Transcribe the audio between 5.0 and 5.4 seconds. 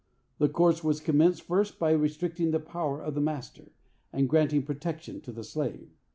to